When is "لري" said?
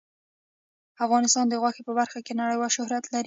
3.07-3.19